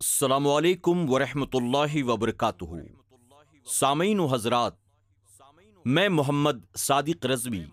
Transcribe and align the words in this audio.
السلام 0.00 0.46
علیکم 0.48 1.10
ورحمۃ 1.10 1.54
اللہ 1.54 2.02
وبرکاتہ۔ 2.04 2.64
سامعین 3.66 4.20
و 4.20 4.26
حضرات، 4.26 4.72
میں 5.84 6.08
محمد 6.08 6.76
صادق 6.76 7.26
رضوی، 7.26 7.64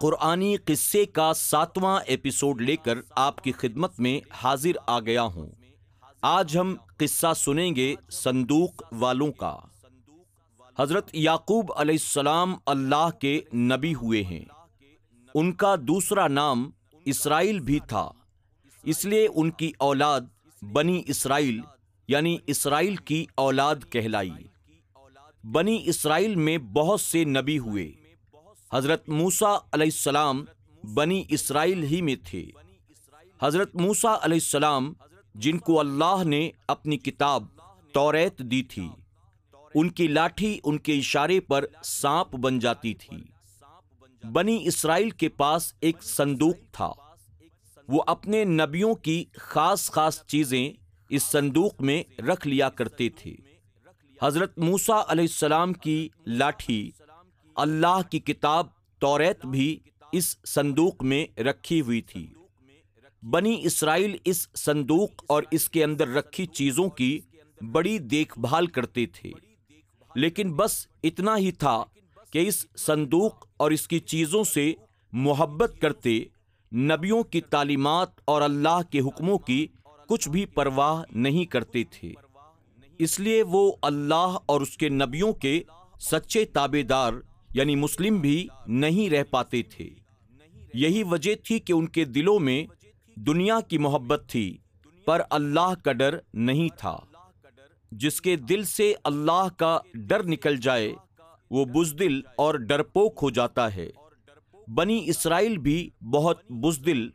قرآنی 0.00 0.56
قصے 0.56 1.04
کا 1.04 1.32
ساتواں 1.34 1.98
ایپیسوڈ 2.06 2.60
لے 2.60 2.76
کر 2.76 2.98
آپ 3.16 3.42
کی 3.44 3.52
خدمت 3.52 4.00
میں 4.00 4.20
حاضر 4.30 4.78
آ 4.86 4.98
گیا 5.00 5.22
ہوں۔ 5.22 5.50
آج 6.22 6.56
ہم 6.56 6.74
قصہ 6.96 7.32
سنیں 7.36 7.74
گے 7.76 7.94
صندوق 8.10 8.82
والوں 8.92 9.32
کا۔ 9.32 9.56
حضرت 10.78 11.10
یعقوب 11.12 11.72
علیہ 11.76 11.94
السلام 11.94 12.54
اللہ 12.66 13.08
کے 13.20 13.40
نبی 13.54 13.94
ہوئے 13.94 14.22
ہیں۔ 14.22 14.44
ان 15.34 15.52
کا 15.52 15.74
دوسرا 15.88 16.28
نام 16.28 16.70
اسرائیل 17.04 17.60
بھی 17.60 17.78
تھا، 17.88 18.10
اس 18.84 19.04
لیے 19.04 19.28
ان 19.34 19.50
کی 19.50 19.72
اولاد 19.78 20.20
بنی 20.62 21.02
اسرائیل 21.06 21.60
یعنی 22.08 22.36
اسرائیل 22.46 22.96
کی 22.96 23.26
اولاد 23.34 23.76
کہلائی۔ 23.90 24.30
بنی 25.44 25.82
اسرائیل 25.84 26.34
میں 26.34 26.58
بہت 26.58 27.00
سے 27.00 27.24
نبی 27.24 27.58
ہوئے۔ 27.58 27.92
حضرت 28.72 29.08
موسا 29.08 29.54
علیہ 29.54 29.86
السلام 29.86 30.44
بنی 30.94 31.24
اسرائیل 31.28 31.82
ہی 31.82 32.02
میں 32.02 32.16
تھے۔ 32.26 32.46
حضرت 33.42 33.74
موسا 33.74 34.14
علیہ 34.14 34.36
السلام، 34.36 34.92
جن 35.34 35.58
کو 35.58 35.80
اللہ 35.80 36.24
نے 36.24 36.50
اپنی 36.68 36.98
کتاب 36.98 37.44
توریت 37.92 38.38
دی 38.38 38.62
تھی، 38.62 38.88
ان 39.74 39.88
کی 39.88 40.06
لاٹھی 40.06 40.60
ان 40.64 40.78
کے 40.78 40.98
اشارے 40.98 41.40
پر 41.40 41.64
سانپ 41.84 42.36
بن 42.36 42.58
جاتی 42.58 42.94
تھی۔ 42.94 43.16
بنی 44.32 44.58
اسرائیل 44.66 45.10
کے 45.10 45.28
پاس 45.28 45.74
ایک 45.80 46.02
صندوق 46.02 46.56
تھا۔ 46.72 46.92
وہ 47.90 48.02
اپنے 48.06 48.44
نبیوں 48.44 48.94
کی 48.94 49.24
خاص 49.34 49.90
خاص 49.90 50.26
چیزیں 50.26 50.72
اس 51.10 51.22
صندوق 51.22 51.82
میں 51.82 52.02
رکھ 52.20 52.48
لیا 52.48 52.68
کرتے 52.68 53.08
تھے۔ 53.08 53.36
حضرت 54.22 54.58
موسا 54.58 55.00
علیہ 55.08 55.24
السلام 55.24 55.72
کی 55.72 56.08
لاٹھی 56.26 56.90
اللہ 57.54 58.00
کی 58.10 58.18
کتاب 58.18 58.66
توریت 58.98 59.46
بھی 59.46 59.78
اس 60.12 60.36
صندوق 60.46 61.02
میں 61.02 61.40
رکھی 61.40 61.80
ہوئی 61.80 62.00
تھی۔ 62.00 62.26
بنی 63.22 63.60
اسرائیل 63.62 64.16
اس 64.24 64.48
صندوق 64.54 65.24
اور 65.28 65.42
اس 65.50 65.68
کے 65.68 65.84
اندر 65.84 66.08
رکھی 66.08 66.46
چیزوں 66.46 66.88
کی 66.88 67.20
بڑی 67.72 67.98
دیکھ 67.98 68.38
بھال 68.38 68.66
کرتے 68.66 69.06
تھے۔ 69.06 69.32
لیکن 70.14 70.52
بس 70.52 70.86
اتنا 71.02 71.36
ہی 71.36 71.52
تھا 71.52 71.84
کہ 72.32 72.48
اس 72.48 72.66
صندوق 72.76 73.46
اور 73.56 73.70
اس 73.70 73.88
کی 73.88 73.98
چیزوں 73.98 74.44
سے 74.44 74.74
محبت 75.12 75.72
کرتے 75.80 76.20
نبیوں 76.74 77.22
کی 77.22 77.40
تعلیمات 77.40 78.08
اور 78.24 78.42
اللہ 78.42 78.80
کے 78.90 79.00
حکموں 79.00 79.38
کی 79.38 79.66
کچھ 80.08 80.28
بھی 80.28 80.46
پرواہ 80.46 81.02
نہیں 81.10 81.44
کرتے 81.44 81.84
تھے۔ 81.90 82.12
اس 82.98 83.20
لیے 83.20 83.42
وہ 83.42 83.72
اللہ 83.82 84.38
اور 84.46 84.60
اس 84.60 84.76
کے 84.76 84.88
نبیوں 84.88 85.32
کے 85.32 85.62
سچے 86.00 86.44
تابے 86.44 86.82
دار 86.82 87.12
یعنی 87.54 87.76
مسلم 87.76 88.20
بھی 88.20 88.46
نہیں 88.66 89.10
رہ 89.10 89.22
پاتے 89.30 89.62
تھے۔ 89.62 89.90
یہی 90.74 91.02
وجہ 91.02 91.34
تھی 91.34 91.58
کہ 91.58 91.72
ان 91.72 91.88
کے 91.88 92.04
دلوں 92.04 92.38
میں 92.38 92.66
دنیا 93.16 93.60
کی 93.60 93.78
محبت 93.78 94.24
تھی، 94.28 94.56
پر 95.04 95.22
اللہ 95.30 95.74
کا 95.84 95.92
ڈر 95.92 96.18
نہیں 96.34 96.68
تھا۔ 96.76 96.98
جس 97.92 98.20
کے 98.20 98.36
دل 98.36 98.64
سے 98.64 98.94
اللہ 99.04 99.48
کا 99.56 99.78
ڈر 99.94 100.22
نکل 100.22 100.56
جائے، 100.56 100.92
وہ 101.50 101.64
بزدل 101.64 102.20
اور 102.36 102.54
ڈرپوک 102.54 103.18
ہو 103.22 103.30
جاتا 103.30 103.74
ہے۔ 103.74 103.90
بنی 104.74 105.02
اسرائیل 105.06 105.58
بھی 105.58 105.90
بہت 106.10 106.50
بزدل، 106.50 107.08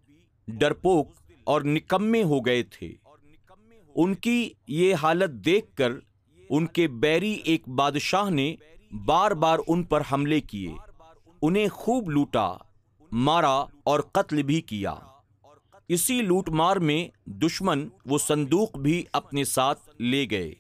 ڈرپوک 0.48 1.08
اور 1.44 1.62
نکمے 1.62 2.24
ہو 2.24 2.40
گئے 2.40 2.64
تھے۔ 2.64 2.94
ان 3.96 4.16
کی 4.16 4.50
یہ 4.68 4.96
حالت 4.96 5.46
دیکھ 5.46 5.76
کر 5.76 5.92
ان 6.50 6.68
کے 6.68 6.88
بیری 6.88 7.34
ایک 7.44 7.70
بادشاہ 7.70 8.30
نے 8.30 8.56
بار 9.06 9.32
بار 9.32 9.60
ان 9.68 9.84
پر 9.84 10.02
حملے 10.12 10.40
کیے۔ 10.42 10.74
انہیں 11.42 11.68
خوب 11.68 12.10
لوٹا، 12.10 12.54
مارا 13.12 13.66
اور 13.84 14.00
قتل 14.00 14.44
بھی 14.44 14.62
کیا۔ 14.62 14.96
اسی 15.88 16.22
لوٹ 16.22 16.50
مار 16.50 16.76
میں 16.76 17.30
دشمن 17.30 17.88
وہ 18.06 18.18
صندوق 18.18 18.78
بھی 18.78 19.04
اپنے 19.14 19.44
ساتھ 19.44 20.02
لے 20.02 20.26
گئے، 20.32 20.54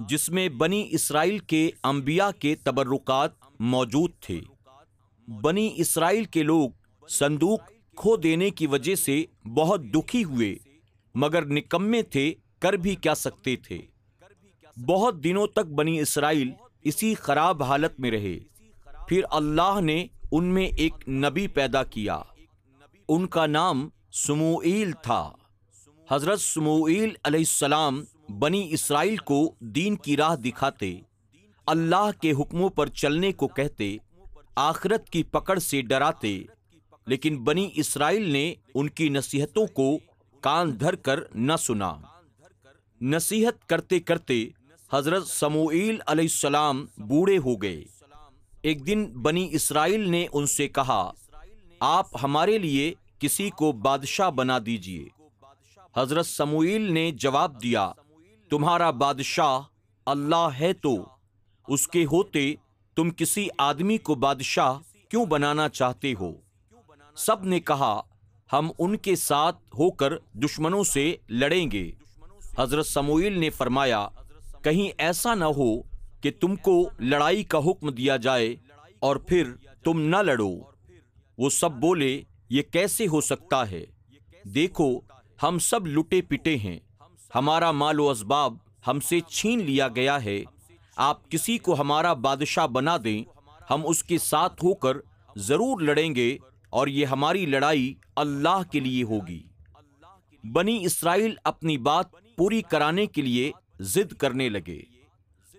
جس 0.00 0.30
میں 0.30 0.48
بنی 0.48 0.88
اسرائیل 0.90 1.38
کے 1.38 1.70
انبیاء 1.82 2.30
کے 2.38 2.54
تبرکات 2.54 3.30
موجود 3.60 4.10
تھے۔ 4.20 4.40
بنی 5.28 5.70
اسرائیل 5.76 6.24
کے 6.24 6.42
لوگ 6.42 6.70
صندوق 7.08 7.60
کھو 7.96 8.16
دینے 8.16 8.50
کی 8.50 8.66
وجہ 8.66 8.94
سے 8.94 9.24
بہت 9.54 9.82
دکھی 9.82 10.24
ہوئے، 10.24 10.56
مگر 11.14 11.46
نکمے 11.46 12.02
تھے، 12.02 12.34
کر 12.58 12.72
بھی 12.72 12.94
کیا 12.94 13.14
سکتے 13.14 13.56
تھے۔ 13.56 13.78
بہت 14.86 15.24
دنوں 15.24 15.46
تک 15.46 15.66
بنی 15.66 16.00
اسرائیل 16.00 16.50
اسی 16.82 17.14
خراب 17.14 17.62
حالت 17.62 18.00
میں 18.00 18.10
رہے۔ 18.10 18.38
پھر 19.08 19.20
اللہ 19.30 19.80
نے 19.80 20.06
ان 20.32 20.44
میں 20.44 20.66
ایک 20.66 21.08
نبی 21.08 21.46
پیدا 21.46 21.84
کیا۔ 21.84 22.22
ان 23.08 23.26
کا 23.26 23.46
نام 23.46 23.88
سموئیل 24.12 24.92
تھا۔ 25.02 25.32
حضرت 26.10 26.40
سموئیل 26.40 27.10
علیہ 27.24 27.40
السلام 27.40 28.04
بنی 28.38 28.68
اسرائیل 28.72 29.16
کو 29.16 29.54
دین 29.60 29.96
کی 29.96 30.16
راہ 30.16 30.36
دکھاتے، 30.36 31.00
اللہ 31.66 32.10
کے 32.22 32.32
حکموں 32.32 32.68
پر 32.68 32.86
چلنے 32.86 33.32
کو 33.32 33.48
کہتے 33.48 33.96
آخرت 34.56 35.08
کی 35.10 35.22
پکڑ 35.22 35.58
سے 35.58 35.80
ڈراتے، 35.82 36.42
لیکن 37.06 37.44
بنی 37.44 37.70
اسرائیل 37.74 38.30
نے 38.30 38.54
ان 38.74 38.88
کی 38.88 39.08
نصیحتوں 39.08 39.66
کو 39.66 39.98
کان 40.40 40.80
دھر 40.80 40.94
کر 40.94 41.20
نہ 41.34 41.52
سنا۔ 41.58 41.94
نصیحت 43.00 43.68
کرتے 43.68 44.00
کرتے 44.00 44.48
حضرت 44.92 45.26
سموئیل 45.26 45.98
علیہ 46.06 46.24
السلام 46.24 46.84
بوڑھے 46.98 47.38
ہو 47.38 47.54
گئے۔ 47.54 47.84
ایک 48.62 48.86
دن 48.86 49.04
بنی 49.04 49.48
اسرائیل 49.52 50.10
نے 50.10 50.26
ان 50.32 50.46
سے 50.46 50.68
کہا، 50.68 51.10
آپ 51.80 52.24
ہمارے 52.24 52.58
لیے 52.58 52.94
کسی 53.18 53.50
کو 53.50 53.72
بادشاہ 53.72 54.30
بنا 54.30 54.58
دیجیے۔ 54.66 55.08
حضرت 55.96 56.26
سموئیل 56.26 56.92
نے 56.92 57.10
جواب 57.10 57.62
دیا، 57.62 57.92
تمہارا 58.50 58.90
بادشاہ 58.90 59.60
اللہ 60.06 60.48
ہے 60.60 60.72
تو 60.72 60.96
اس 61.68 61.88
کے 61.88 62.04
ہوتے 62.04 62.54
تم 62.96 63.10
کسی 63.10 63.48
آدمی 63.58 63.98
کو 63.98 64.14
بادشاہ 64.14 64.78
کیوں 65.08 65.26
بنانا 65.26 65.68
چاہتے 65.68 66.14
ہو؟ 66.20 66.32
سب 67.16 67.44
نے 67.44 67.60
کہا، 67.60 68.00
ہم 68.52 68.70
ان 68.78 68.96
کے 68.96 69.16
ساتھ 69.16 69.56
ہو 69.78 69.90
کر 69.90 70.12
دشمنوں 70.34 70.84
سے 70.84 71.16
لڑیں 71.28 71.70
گے۔ 71.70 71.90
حضرت 72.58 72.86
سموئیل 72.86 73.38
نے 73.38 73.50
فرمایا، 73.50 74.08
کہیں 74.62 74.94
ایسا 74.98 75.34
نہ 75.34 75.44
ہو 75.44 75.82
کہ 76.20 76.30
تم 76.40 76.56
کو 76.56 76.90
لڑائی 76.98 77.44
کا 77.44 77.58
حکم 77.58 77.90
دیا 77.90 78.16
جائے 78.16 78.56
اور 78.98 79.16
پھر 79.16 79.52
تم 79.84 80.00
نہ 80.00 80.16
لڑو۔ 80.16 80.52
وہ 81.38 81.50
سب 81.50 81.72
بولے، 81.72 82.22
یہ 82.50 82.62
کیسے 82.62 83.06
ہو 83.06 83.20
سکتا 83.20 83.70
ہے؟ 83.70 83.84
دیکھو، 84.44 85.00
ہم 85.42 85.58
سب 85.58 85.86
لٹے 85.86 86.22
پٹے 86.22 86.56
ہیں۔ 86.56 86.78
ہمارا 87.34 87.70
مال 87.70 88.00
و 88.00 88.10
اسباب 88.10 88.54
ہم 88.86 89.00
سے 89.00 89.20
چھین 89.20 89.58
لیا 89.58 89.88
گیا 89.88 90.24
ہے۔ 90.24 90.44
آپ 90.96 91.30
کسی 91.30 91.58
کو 91.58 91.80
ہمارا 91.80 92.12
بادشاہ 92.12 92.66
بنا 92.66 92.96
دیں، 93.04 93.24
ہم 93.70 93.82
اس 93.86 94.02
کے 94.02 94.18
ساتھ 94.18 94.64
ہو 94.64 94.74
کر 94.74 94.96
ضرور 95.36 95.80
لڑیں 95.80 96.14
گے 96.14 96.38
اور 96.70 96.86
یہ 96.86 97.06
ہماری 97.06 97.46
لڑائی 97.46 97.94
اللہ 98.16 98.62
کے 98.72 98.80
لیے 98.80 99.04
ہوگی۔ 99.04 99.42
بنی 100.52 100.84
اسرائیل 100.84 101.34
اپنی 101.44 101.78
بات 101.78 102.06
پوری 102.36 102.62
کرانے 102.62 103.06
کے 103.06 103.22
لیے 103.22 103.52
ضد 103.80 104.12
کرنے 104.12 104.48
لگے۔ 104.48 104.80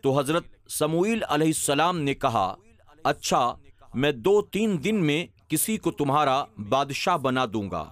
تو 0.04 0.20
حضرت 0.20 0.44
سموئیل 0.70 1.20
علیہ 1.30 1.48
السلام 1.48 2.00
نے 2.00 2.14
کہا 2.14 2.56
اچھا 3.04 3.54
میں 3.94 4.12
دو 4.12 4.42
تین 4.42 4.84
دن 4.84 4.96
میں 4.96 5.26
کسی 5.48 5.78
کو 5.78 5.92
تمہارا 5.92 6.44
بادشاہ 6.70 7.18
بنا 7.18 7.46
دوں 7.54 7.72
گا۔ 7.72 7.86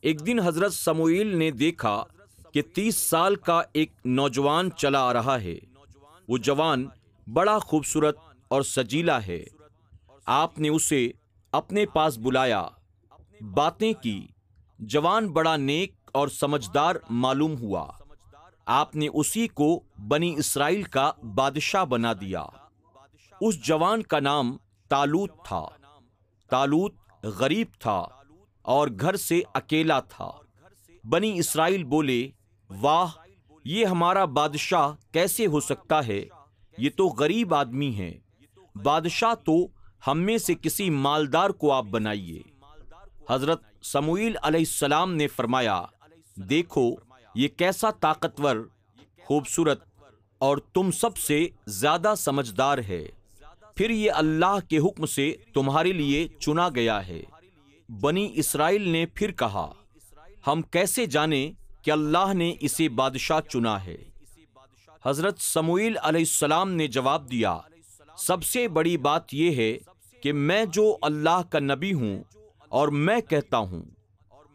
ایک 0.00 0.26
دن 0.26 0.40
حضرت 0.40 0.74
سموئیل 0.74 1.36
نے 1.36 1.50
دیکھا 1.50 2.04
کہ 2.54 2.62
تیس 2.62 2.96
سال 2.96 3.34
کا 3.34 3.62
ایک 3.72 3.92
نوجوان 4.04 4.70
چلا 4.76 5.00
آ 5.00 5.12
رہا 5.12 5.40
ہے۔ 5.40 5.58
وہ 6.30 6.38
جوان 6.38 6.86
بڑا 7.32 7.58
خوبصورت 7.58 8.18
اور 8.48 8.62
سجیلا 8.62 9.26
ہے۔ 9.26 9.44
آپ 10.26 10.58
نے 10.58 10.68
اسے 10.68 11.10
اپنے 11.52 11.86
پاس 11.86 12.18
بلایا۔ 12.18 12.68
باتیں 13.40 13.92
کی۔ 13.92 14.26
جوان 14.78 15.28
بڑا 15.28 15.56
نیک 15.56 15.94
اور 16.12 16.28
سمجھدار 16.28 16.96
معلوم 17.10 17.58
ہوا۔ 17.58 17.90
آپ 18.66 18.96
نے 18.96 19.08
اسی 19.14 19.48
کو 19.48 19.80
بنی 20.08 20.34
اسرائیل 20.38 20.82
کا 20.82 21.12
بادشاہ 21.34 21.84
بنا 21.84 22.12
دیا۔ 22.12 22.46
اس 23.40 23.64
جوان 23.64 24.02
کا 24.02 24.20
نام 24.20 24.56
تالوت 24.88 25.30
تھا۔ 25.44 25.66
تالوت 26.50 26.94
غریب 27.22 27.66
تھا 27.78 28.06
اور 28.62 28.88
گھر 29.00 29.16
سے 29.16 29.42
اکیلا 29.54 30.00
تھا۔ 30.00 30.30
بنی 31.04 31.38
اسرائیل 31.38 31.84
بولے، 31.84 32.28
واہ 32.70 33.19
یہ 33.64 33.84
ہمارا 33.84 34.24
بادشاہ 34.24 34.92
کیسے 35.12 35.46
ہو 35.46 35.60
سکتا 35.60 36.06
ہے؟ 36.06 36.24
یہ 36.78 36.90
تو 36.96 37.06
غریب 37.06 37.54
آدمی 37.54 37.98
ہے۔ 37.98 38.18
بادشاہ 38.82 39.34
تو 39.34 39.56
ہم 40.06 40.18
میں 40.18 40.38
سے 40.38 40.54
کسی 40.62 40.90
مالدار 40.90 41.50
کو 41.50 41.72
آپ 41.72 41.84
بنائیے۔ 41.84 42.42
حضرت 43.30 43.62
سموئیل 43.82 44.36
علیہ 44.42 44.60
السلام 44.60 45.14
نے 45.14 45.26
فرمایا، 45.28 45.82
دیکھو، 46.36 46.90
یہ 47.34 47.48
کیسا 47.48 47.90
طاقتور، 47.90 48.68
خوبصورت 49.24 49.84
اور 50.38 50.56
تم 50.56 50.90
سب 50.90 51.16
سے 51.16 51.48
زیادہ 51.66 52.14
سمجھدار 52.16 52.78
ہے۔ 52.78 53.08
پھر 53.76 53.90
یہ 53.90 54.10
اللہ 54.12 54.58
کے 54.68 54.78
حکم 54.78 55.06
سے 55.06 55.36
تمہارے 55.54 55.92
لیے 55.92 56.28
چنا 56.28 56.68
گیا 56.68 57.06
ہے۔ 57.06 57.22
بنی 58.00 58.32
اسرائیل 58.34 58.88
نے 58.88 59.06
پھر 59.06 59.30
کہا، 59.30 59.72
ہم 60.46 60.62
کیسے 60.62 61.06
جانیں 61.06 61.59
کہ 61.82 61.90
اللہ 61.90 62.32
نے 62.34 62.54
اسے 62.60 62.88
بادشاہ 62.88 63.40
چنا 63.40 63.84
ہے۔ 63.84 63.96
حضرت 65.04 65.40
سموئیل 65.40 65.96
علیہ 66.02 66.20
السلام 66.20 66.72
نے 66.72 66.86
جواب 66.86 67.30
دیا، 67.30 67.58
سب 68.18 68.44
سے 68.44 68.68
بڑی 68.68 68.96
بات 68.96 69.34
یہ 69.34 69.56
ہے 69.56 69.78
کہ 70.22 70.32
میں 70.32 70.64
جو 70.64 70.96
اللہ 71.02 71.42
کا 71.50 71.58
نبی 71.58 71.92
ہوں 71.92 72.22
اور 72.68 72.88
میں 72.88 73.20
کہتا 73.20 73.58
ہوں۔ 73.58 73.82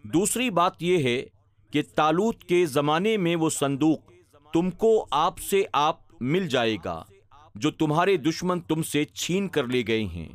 دوسری 0.03 0.49
بات 0.49 0.83
یہ 0.83 1.03
ہے 1.03 1.23
کہ 1.71 1.81
تالوت 1.95 2.43
کے 2.43 2.65
زمانے 2.65 3.17
میں 3.17 3.35
وہ 3.35 3.49
صندوق 3.49 4.11
تم 4.53 4.69
کو 4.71 5.05
آپ 5.11 5.39
سے 5.39 5.63
آپ 5.73 5.97
مل 6.21 6.47
جائے 6.47 6.75
گا، 6.85 7.03
جو 7.55 7.71
تمہارے 7.71 8.17
دشمن 8.17 8.59
تم 8.59 8.83
سے 8.83 9.05
چھین 9.05 9.47
کر 9.47 9.67
لے 9.67 9.83
گئے 9.87 10.03
ہیں۔ 10.05 10.29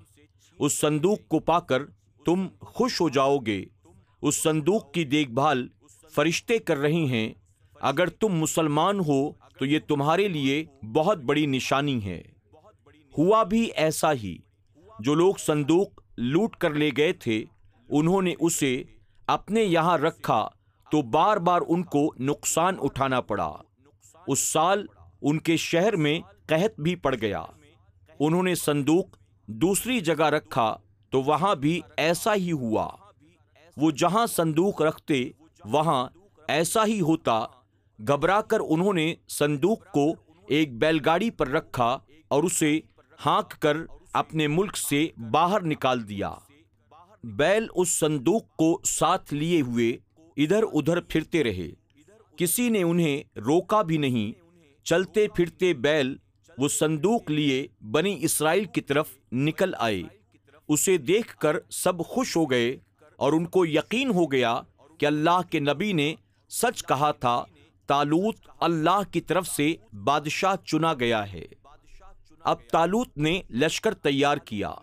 اس 0.59 0.73
صندوق 0.73 1.19
کو 1.29 1.39
پا 1.39 1.61
کر 1.61 1.83
تم 2.27 2.47
خوش 2.61 3.01
ہو 3.01 3.09
جاؤ 3.09 3.39
گے۔ 3.39 3.65
اس 4.23 4.37
صندوق 4.37 4.93
کی 4.93 5.05
دیکھ 5.05 5.31
بھال 5.31 5.69
فرشتے 6.11 6.59
کر 6.59 6.77
رہی 6.77 7.09
ہیں، 7.09 7.33
اگر 7.81 8.07
تم 8.07 8.29
مسلمان 8.29 9.01
ہو 9.01 9.31
تو 9.59 9.67
یہ 9.67 9.79
تمہارے 9.89 10.29
لیے 10.29 10.65
بہت 10.95 11.19
بڑی 11.19 11.47
نشانی 11.47 12.05
ہے۔ 12.05 12.23
ہوا 13.19 13.43
بھی 13.43 13.71
ایسا 13.77 14.13
ہی، 14.13 14.39
جو 15.01 15.15
لوگ 15.15 15.35
صندوق 15.39 16.03
لوٹ 16.17 16.57
کر 16.57 16.75
لے 16.75 16.91
گئے 16.97 17.13
تھے، 17.13 17.45
انہوں 17.91 18.23
نے 18.23 18.35
اسے 18.41 18.83
اپنے 19.27 19.63
یہاں 19.63 19.99
رکھا 19.99 20.49
تو 20.91 21.03
بار 21.03 21.37
بار 21.37 21.61
ان 21.69 21.83
کو 21.83 22.15
نقصان 22.21 22.77
اٹھانا 22.81 23.21
پڑا۔ 23.21 23.57
اس 24.27 24.39
سال 24.39 24.87
ان 25.23 25.39
کے 25.39 25.57
شہر 25.57 25.97
میں 25.97 26.21
قحط 26.47 26.81
بھی 26.81 26.97
پڑ 26.97 27.15
گیا۔ 27.21 27.45
انہوں 28.21 28.43
نے 28.43 28.55
صندوق 28.55 29.07
دوسری 29.47 30.01
جگہ 30.01 30.25
رکھا 30.25 30.77
تو 31.11 31.23
وہاں 31.23 31.55
بھی 31.55 31.81
ایسا 31.97 32.35
ہی 32.35 32.53
ہوا۔ 32.53 32.91
وہ 33.77 33.91
جہاں 33.91 34.27
صندوق 34.27 34.83
رکھتے 34.83 35.31
وہاں 35.65 36.09
ایسا 36.49 36.87
ہی 36.87 37.01
ہوتا، 37.01 37.45
گھبرا 38.09 38.41
کر 38.41 38.59
انہوں 38.69 38.93
نے 38.93 39.15
صندوق 39.29 39.87
کو 39.93 40.15
ایک 40.49 40.79
بیل 40.79 40.99
گاڑی 41.05 41.31
پر 41.31 41.49
رکھا 41.49 41.99
اور 42.29 42.45
اسے 42.45 42.81
ہانک 43.27 43.51
کر 43.51 43.77
اپنے 44.13 44.47
ملک 44.47 44.77
سے 44.77 45.09
باہر 45.31 45.63
نکال 45.63 46.09
دیا۔ 46.09 46.35
بیل 47.25 47.67
اس 47.75 47.89
صندوق 47.89 48.57
کو 48.57 48.81
ساتھ 48.85 49.35
لیے 49.35 49.61
ہوئے 49.61 49.97
ادھر 50.37 50.63
ادھر 50.73 51.01
پھرتے 51.01 51.45
رہے۔ 51.45 51.71
کسی 52.37 52.69
نے 52.69 52.83
انہیں 52.83 53.39
روکا 53.39 53.83
بھی 53.83 53.97
نہیں۔ 53.97 54.51
چلتے 54.85 55.27
پھرتے 55.29 55.75
بیل 55.75 56.17
وہ 56.59 56.69
صندوق 56.69 57.31
لیے 57.31 57.67
بنی 57.81 58.19
اسرائیل 58.21 58.65
کی 58.65 58.81
طرف 58.81 59.09
نکل 59.33 59.75
آئے۔ 59.79 60.03
اسے 60.69 60.97
دیکھ 60.97 61.37
کر 61.37 61.57
سب 61.71 61.99
خوش 62.01 62.37
ہو 62.37 62.51
گئے 62.51 62.77
اور 63.17 63.33
ان 63.33 63.45
کو 63.45 63.67
یقین 63.67 64.11
ہو 64.11 64.33
گیا 64.33 64.61
کہ 65.01 65.07
اللہ 65.07 65.41
کے 65.51 65.61
نبی 65.61 65.93
نے 65.93 66.15
سچ 66.49 66.85
کہا 66.87 67.13
تھا، 67.13 67.45
تالوت 67.87 68.37
اللہ 68.61 69.01
کی 69.13 69.21
طرف 69.21 69.49
سے 69.49 69.75
بادشاہ 70.05 70.57
چنا 70.65 70.95
گیا 70.95 71.33
ہے۔ 71.33 71.47
اب 72.41 72.57
تالوت 72.71 73.19
نے 73.19 73.43
لشکر 73.51 73.95
تیار 73.95 74.37
کیا۔ 74.37 74.75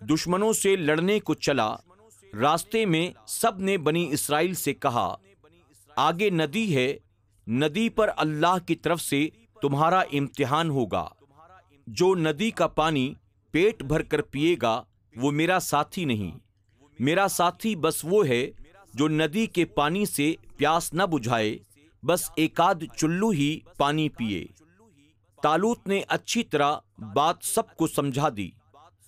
دشمنوں 0.00 0.52
سے 0.52 0.76
لڑنے 0.76 1.20
کو 1.20 1.34
چلا۔ 1.34 1.76
راستے 2.40 2.86
میں 2.86 3.10
سب 3.26 3.58
نے 3.58 3.78
بنی 3.78 4.08
اسرائیل 4.12 4.54
سے 4.54 4.74
کہا، 4.74 5.16
آگے 5.96 6.30
ندی 6.30 6.76
ہے، 6.76 6.98
ندی 7.48 7.88
پر 7.88 8.10
اللہ 8.16 8.56
کی 8.66 8.74
طرف 8.74 9.00
سے 9.00 9.28
تمہارا 9.62 10.00
امتحان 10.00 10.70
ہوگا۔ 10.70 11.08
جو 11.86 12.14
ندی 12.14 12.50
کا 12.50 12.66
پانی 12.66 13.14
پیٹ 13.50 13.82
بھر 13.82 14.02
کر 14.02 14.22
پیے 14.22 14.56
گا، 14.62 14.82
وہ 15.16 15.30
میرا 15.30 15.58
ساتھی 15.58 16.04
نہیں۔ 16.04 16.38
میرا 16.98 17.28
ساتھی 17.28 17.76
بس 17.76 18.00
وہ 18.04 18.28
ہے 18.28 18.50
جو 18.94 19.08
ندی 19.08 19.46
کے 19.46 19.64
پانی 19.64 20.04
سے 20.06 20.34
پیاس 20.56 20.92
نہ 20.92 21.02
بجھائے، 21.02 21.56
بس 22.02 22.30
ایک 22.36 22.60
چلو 22.96 23.28
ہی 23.30 23.58
پانی 23.76 24.08
پیے 24.08 24.44
تالوت 25.42 25.86
نے 25.86 26.00
اچھی 26.08 26.42
طرح 26.42 26.76
بات 27.14 27.36
سب 27.44 27.74
کو 27.76 27.86
سمجھا 27.86 28.28
دی، 28.36 28.50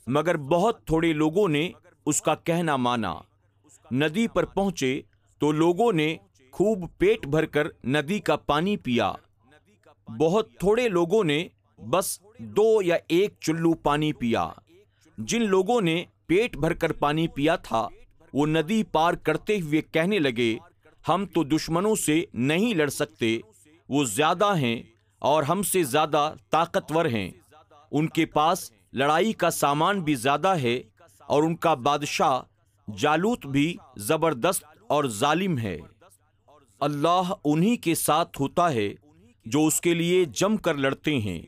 مگر 0.06 0.36
بہت 0.36 0.84
تھوڑے 0.86 1.12
لوگوں 1.12 1.48
نے 1.48 1.70
اس 2.06 2.22
کا 2.22 2.34
کہنا 2.34 2.76
مانا۔ 2.76 3.14
ندی 3.92 4.26
پر 4.28 4.44
پہنچے 4.44 5.00
تو 5.40 5.52
لوگوں 5.52 5.92
نے 5.92 6.16
خوب 6.52 6.84
پیٹ 6.98 7.26
بھر 7.26 7.46
کر 7.46 7.68
ندی 7.84 8.18
کا 8.18 8.36
پانی 8.36 8.76
پیا۔ 8.76 9.12
بہت 10.08 10.48
تھوڑے 10.58 10.88
لوگوں 10.88 11.24
نے 11.24 11.46
بس 11.78 12.20
دو 12.38 12.82
یا 12.82 12.96
ایک 13.08 13.34
چلو 13.40 13.72
پانی 13.74 14.12
پیا۔ 14.12 14.48
جن 15.18 15.42
لوگوں 15.42 15.80
نے 15.80 16.04
پیٹ 16.26 16.56
بھر 16.56 16.74
کر 16.74 16.92
پانی 16.92 17.26
پیا 17.28 17.56
تھا 17.56 17.88
وہ 18.34 18.46
ندی 18.46 18.82
پار 18.82 19.14
کرتے 19.14 19.60
ہوئے 19.60 19.82
کہنے 19.82 20.18
لگے، 20.18 20.58
ہم 21.08 21.26
تو 21.34 21.44
دشمنوں 21.44 21.94
سے 21.94 22.24
نہیں 22.34 22.74
لڑ 22.74 22.88
سکتے، 22.88 23.38
وہ 23.88 24.04
زیادہ 24.04 24.56
ہیں 24.56 24.82
اور 25.18 25.42
ہم 25.42 25.62
سے 25.62 25.82
زیادہ 25.82 26.34
طاقتور 26.50 27.04
ہیں۔ 27.04 27.30
ان 27.90 28.08
کے 28.08 28.26
پاس 28.26 28.72
لڑائی 28.92 29.32
کا 29.32 29.50
سامان 29.50 30.00
بھی 30.00 30.14
زیادہ 30.14 30.48
ہے 30.48 30.82
اور 31.18 31.42
ان 31.42 31.56
کا 31.56 31.74
بادشاہ 31.74 32.40
جالوت 32.98 33.46
بھی 33.46 33.76
زبردست 33.96 34.64
اور 34.88 35.04
ظالم 35.04 35.58
ہے۔ 35.58 35.78
اللہ 36.80 37.32
انہی 37.44 37.76
کے 37.76 37.94
ساتھ 37.94 38.40
ہوتا 38.40 38.72
ہے 38.72 38.88
جو 39.46 39.66
اس 39.66 39.80
کے 39.80 39.94
لیے 39.94 40.24
جم 40.24 40.56
کر 40.56 40.74
لڑتے 40.74 41.18
ہیں۔ 41.18 41.42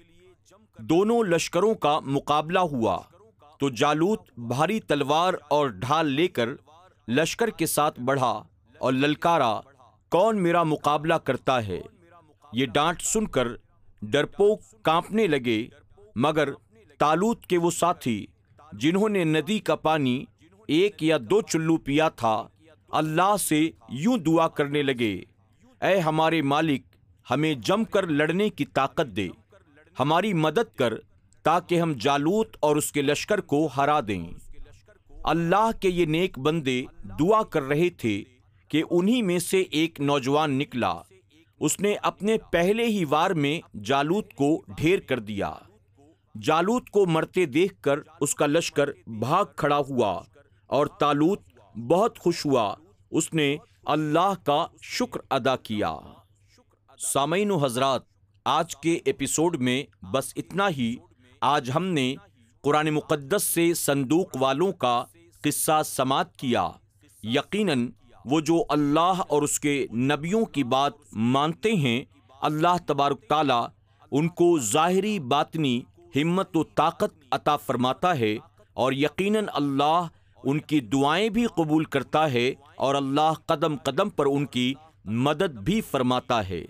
دونوں 0.78 1.24
لشکروں 1.24 1.74
کا 1.74 2.00
مقابلہ 2.00 2.58
ہوا۔ 2.58 2.98
تو 3.58 3.68
جالوت 3.68 4.20
بھاری 4.36 4.80
تلوار 4.80 5.34
اور 5.50 5.66
ڈھال 5.66 6.06
لے 6.06 6.28
کر 6.28 6.48
لشکر 7.08 7.50
کے 7.50 7.66
ساتھ 7.66 8.00
بڑھا 8.00 8.32
اور 8.78 8.92
للکارا، 8.92 9.60
کون 10.12 10.42
میرا 10.42 10.62
مقابلہ 10.62 11.14
کرتا 11.14 11.66
ہے؟ 11.66 11.80
یہ 12.52 12.66
ڈانٹ 12.66 13.02
سن 13.02 13.26
کر 13.26 13.48
ڈرپوک 14.02 14.60
کانپنے 14.82 15.26
لگے، 15.26 15.66
مگر 16.16 16.52
تالوت 17.00 17.46
کے 17.46 17.58
وہ 17.58 17.70
ساتھی 17.70 18.24
جنہوں 18.72 19.08
نے 19.08 19.24
ندی 19.24 19.58
کا 19.58 19.76
پانی 19.76 20.24
ایک 20.68 21.02
یا 21.02 21.16
دو 21.30 21.40
چلو 21.42 21.76
پیا 21.76 22.08
تھا، 22.08 22.34
اللہ 22.90 23.36
سے 23.40 23.60
یوں 23.88 24.16
دعا 24.18 24.48
کرنے 24.48 24.82
لگے، 24.82 25.14
اے 25.80 25.98
ہمارے 25.98 26.42
مالک، 26.42 26.82
ہمیں 27.26 27.54
جم 27.54 27.84
کر 27.84 28.06
لڑنے 28.06 28.48
کی 28.50 28.64
طاقت 28.64 29.16
دے، 29.16 29.28
ہماری 29.96 30.32
مدد 30.34 30.76
کر 30.76 30.94
تاکہ 31.44 31.80
ہم 31.80 31.92
جالوت 32.00 32.56
اور 32.60 32.76
اس 32.76 32.92
کے 32.92 33.02
لشکر 33.02 33.40
کو 33.40 33.66
ہرا 33.76 34.00
دیں۔ 34.08 34.26
اللہ 35.24 35.70
کے 35.80 35.88
یہ 35.88 36.06
نیک 36.06 36.38
بندے 36.38 36.84
دعا 37.20 37.42
کر 37.42 37.62
رہے 37.62 37.90
تھے 37.90 38.24
کہ 38.68 38.82
انہی 38.90 39.22
میں 39.22 39.38
سے 39.38 39.60
ایک 39.60 40.00
نوجوان 40.00 40.58
نکلا۔ 40.58 40.94
اس 41.60 41.80
نے 41.80 41.94
اپنے 42.02 42.36
پہلے 42.52 42.86
ہی 42.86 43.04
وار 43.08 43.30
میں 43.30 43.78
جالوت 43.84 44.34
کو 44.34 44.62
ڈھیر 44.76 45.00
کر 45.00 45.18
دیا۔ 45.18 45.54
جالوت 46.42 46.90
کو 46.90 47.06
مرتے 47.06 47.46
دیکھ 47.46 47.82
کر 47.82 47.98
اس 48.20 48.34
کا 48.34 48.46
لشکر 48.46 48.90
بھاگ 49.06 49.44
کھڑا 49.56 49.78
ہوا 49.90 50.22
اور 50.66 50.86
تالوت 50.86 51.40
بہت 51.76 52.18
خوش 52.18 52.46
ہوا۔ 52.46 52.74
اس 53.10 53.34
نے 53.34 53.56
اللہ 53.86 54.32
کا 54.44 54.66
شکر 54.82 55.20
ادا 55.30 55.56
کیا۔ 55.56 55.96
سامعین 56.98 57.50
و 57.50 57.56
حضرات، 57.56 58.02
آج 58.44 58.76
کے 58.76 58.98
ایپیسوڈ 59.04 59.56
میں 59.56 59.84
بس 60.12 60.32
اتنا 60.36 60.68
ہی۔ 60.68 60.96
آج 61.40 61.70
ہم 61.74 61.84
نے 61.84 62.14
قرآن 62.60 62.90
مقدس 62.90 63.42
سے 63.42 63.74
صندوق 63.74 64.36
والوں 64.40 64.72
کا 64.72 65.04
قصہ 65.42 65.82
سماعت 65.86 66.36
کیا۔ 66.36 66.68
یقیناً 67.22 67.90
وہ 68.24 68.40
جو 68.40 68.62
اللہ 68.68 69.22
اور 69.28 69.42
اس 69.42 69.60
کے 69.60 69.86
نبیوں 69.92 70.44
کی 70.44 70.64
بات 70.64 70.92
مانتے 71.12 71.72
ہیں، 71.72 72.04
اللہ 72.40 72.76
تبارک 72.86 73.20
تعالیٰ 73.28 73.66
ان 74.10 74.28
کو 74.28 74.58
ظاہری 74.58 75.18
باطنی 75.18 75.80
ہمت 76.16 76.56
و 76.56 76.64
طاقت 76.64 77.24
عطا 77.30 77.56
فرماتا 77.56 78.18
ہے 78.18 78.36
اور 78.74 78.92
یقیناً 78.92 79.44
اللہ 79.52 80.06
ان 80.44 80.58
کی 80.60 80.80
دعائیں 80.80 81.28
بھی 81.28 81.46
قبول 81.46 81.84
کرتا 81.84 82.32
ہے 82.32 82.54
اور 82.76 82.94
اللہ 82.94 83.32
قدم 83.46 83.76
قدم 83.76 84.10
پر 84.10 84.26
ان 84.26 84.46
کی 84.46 84.74
مدد 85.04 85.54
بھی 85.54 85.80
فرماتا 85.80 86.48
ہے۔ 86.48 86.64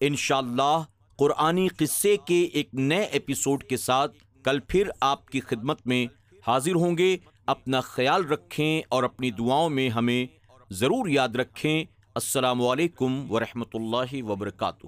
انشاءاللہ 0.00 0.82
قرآنی 1.16 1.68
قصے 1.68 2.16
کے 2.16 2.42
ایک 2.42 2.68
نئے 2.72 3.02
ایپیسوڈ 3.02 3.64
کے 3.64 3.76
ساتھ 3.76 4.16
کل 4.44 4.58
پھر 4.68 4.88
آپ 5.00 5.28
کی 5.28 5.40
خدمت 5.40 5.86
میں 5.86 6.06
حاضر 6.46 6.74
ہوں 6.74 6.98
گے۔ 6.98 7.16
اپنا 7.46 7.80
خیال 7.80 8.24
رکھیں 8.24 8.82
اور 8.88 9.02
اپنی 9.02 9.30
دعاؤں 9.30 9.70
میں 9.70 9.88
ہمیں 9.88 10.26
ضرور 10.70 11.08
یاد 11.08 11.28
رکھیں۔ 11.28 11.84
السلام 12.14 12.62
علیکم 12.62 13.32
ورحمۃ 13.32 13.74
اللہ 13.74 14.22
وبرکاتہ۔ 14.22 14.86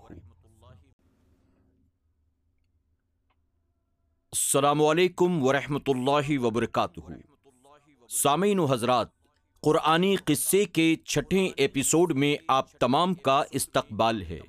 السلام 4.32 4.82
علیکم 4.82 5.42
ورحمۃ 5.42 5.87
اللہ 5.87 6.38
وبرکاتہ۔ 6.38 7.00
سامعین 8.08 8.58
و 8.58 8.64
حضرات، 8.64 9.08
قرآنی 9.61 10.16
قصے 10.16 10.64
کے 10.64 10.96
چھٹے 10.96 11.49
ایپیسوڈ 11.56 12.12
میں 12.12 12.37
آپ 12.49 12.73
تمام 12.73 13.14
کا 13.14 13.42
استقبال 13.50 14.23
ہے۔ 14.23 14.40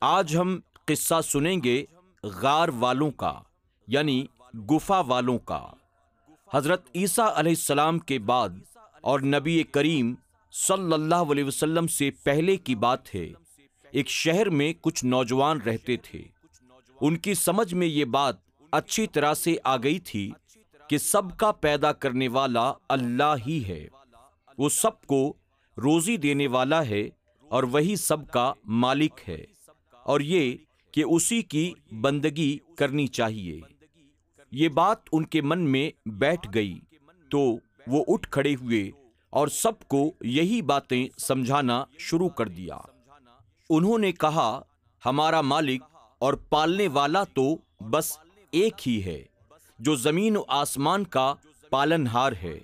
آج 0.00 0.36
ہم 0.36 0.60
قصہ 0.84 1.20
سنیں 1.20 1.56
گے 1.64 1.84
غار 2.22 2.68
والوں 2.68 3.10
کا 3.10 3.40
یعنی 3.86 4.26
گفا 4.70 5.00
والوں 5.00 5.38
کا۔ 5.38 5.70
حضرت 6.54 6.88
عیسیٰ 6.94 7.32
علیہ 7.34 7.50
السلام 7.50 7.98
کے 7.98 8.18
بعد 8.18 8.48
اور 9.00 9.20
نبی 9.20 9.62
کریم 9.62 10.14
صلی 10.52 10.92
اللہ 10.92 11.14
علیہ 11.14 11.44
وسلم 11.44 11.86
سے 11.86 12.10
پہلے 12.10 12.56
کی 12.56 12.74
بات 12.74 13.14
ہے۔ 13.14 13.32
ایک 13.90 14.08
شہر 14.08 14.50
میں 14.50 14.72
کچھ 14.80 15.04
نوجوان 15.04 15.60
رہتے 15.60 15.96
تھے۔ 15.96 16.22
ان 17.00 17.16
کی 17.16 17.34
سمجھ 17.34 17.74
میں 17.74 17.86
یہ 17.86 18.04
بات 18.04 18.36
اچھی 18.72 19.06
طرح 19.06 19.34
سے 19.34 19.56
آ 19.64 19.76
گئی 19.76 19.98
تھی 19.98 20.30
کہ 20.88 20.98
سب 20.98 21.36
کا 21.36 21.52
پیدا 21.52 21.92
کرنے 21.92 22.28
والا 22.28 22.72
اللہ 22.88 23.34
ہی 23.46 23.64
ہے۔ 23.64 23.88
وہ 24.58 24.68
سب 24.68 25.02
کو 25.06 25.34
روزی 25.76 26.16
دینے 26.16 26.46
والا 26.46 26.86
ہے 26.86 27.08
اور 27.48 27.62
وہی 27.62 27.96
سب 27.96 28.30
کا 28.30 28.52
مالک 28.64 29.12
ہے 29.28 29.44
اور 29.92 30.20
یہ 30.20 30.56
کہ 30.92 31.04
اسی 31.06 31.42
کی 31.42 31.72
بندگی 32.00 32.58
کرنی 32.76 33.06
چاہیے۔ 33.06 33.60
یہ 34.52 34.68
بات 34.68 34.98
ان 35.12 35.26
کے 35.26 35.42
من 35.42 35.60
میں 35.60 35.90
بیٹھ 36.08 36.48
گئی۔ 36.54 36.80
تو 37.30 37.56
وہ 37.86 38.04
اٹھ 38.08 38.28
کھڑے 38.30 38.54
ہوئے 38.54 38.90
اور 39.30 39.48
سب 39.48 39.88
کو 39.88 40.12
یہی 40.20 40.62
باتیں 40.62 41.08
سمجھانا 41.18 41.84
شروع 41.98 42.28
کر 42.28 42.48
دیا۔ 42.48 42.78
انہوں 43.70 43.98
نے 43.98 44.12
کہا، 44.12 44.62
ہمارا 45.06 45.40
مالک 45.40 45.82
اور 46.18 46.34
پالنے 46.34 46.88
والا 46.88 47.24
تو 47.24 47.56
بس 47.80 48.18
ایک 48.50 48.88
ہی 48.88 49.04
ہے، 49.04 49.22
جو 49.78 49.94
زمین 49.94 50.36
و 50.36 50.42
آسمان 50.48 51.04
کا 51.04 51.34
پالن 51.70 52.06
ہار 52.06 52.32
ہے۔ 52.42 52.60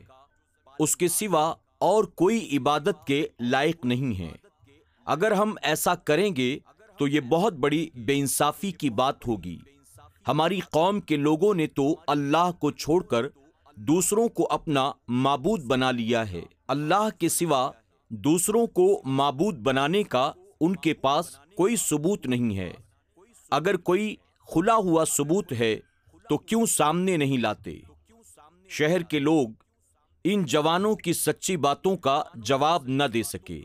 اس 0.78 0.96
کے 0.96 1.08
سوا 1.08 1.54
اور 1.78 2.04
کوئی 2.04 2.56
عبادت 2.56 3.06
کے 3.06 3.28
لائق 3.40 3.84
نہیں 3.84 4.18
ہے۔ 4.18 4.32
اگر 5.04 5.30
ہم 5.30 5.54
ایسا 5.62 5.94
کریں 5.94 6.36
گے 6.36 6.58
تو 6.98 7.08
یہ 7.08 7.20
بہت 7.20 7.52
بڑی 7.52 7.90
بے 7.94 8.18
انصافی 8.18 8.72
کی 8.72 8.90
بات 8.90 9.28
ہوگی۔ 9.28 9.58
ہماری 10.28 10.60
قوم 10.60 11.00
کے 11.00 11.16
لوگوں 11.16 11.54
نے 11.54 11.66
تو 11.66 11.96
اللہ 12.06 12.50
کو 12.58 12.70
چھوڑ 12.70 13.02
کر 13.02 13.26
دوسروں 13.76 14.28
کو 14.28 14.46
اپنا 14.50 14.92
معبود 15.08 15.64
بنا 15.64 15.90
لیا 15.90 16.30
ہے۔ 16.30 16.42
اللہ 16.68 17.08
کے 17.18 17.28
سوا 17.28 17.70
دوسروں 18.08 18.66
کو 18.66 19.02
معبود 19.04 19.58
بنانے 19.58 20.02
کا 20.02 20.32
ان 20.60 20.76
کے 20.76 20.94
پاس 20.94 21.36
کوئی 21.56 21.76
ثبوت 21.76 22.26
نہیں 22.26 22.56
ہے۔ 22.56 22.72
اگر 23.50 23.76
کوئی 23.76 24.16
کھلا 24.52 24.74
ہوا 24.74 25.04
ثبوت 25.04 25.52
ہے 25.52 25.76
تو 26.28 26.38
کیوں 26.38 26.66
سامنے 26.66 27.16
نہیں 27.16 27.38
لاتے؟ 27.38 27.80
شہر 28.68 29.02
کے 29.02 29.18
لوگ 29.18 29.48
ان 30.24 30.44
جوانوں 30.44 30.96
کی 30.96 31.12
سچی 31.12 31.56
باتوں 31.56 31.96
کا 31.96 32.22
جواب 32.34 32.82
نہ 32.86 33.04
دے 33.04 33.22
سکے۔ 33.22 33.62